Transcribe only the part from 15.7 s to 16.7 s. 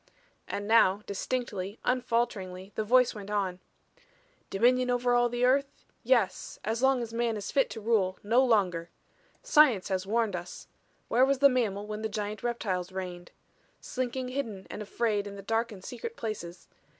and secret places.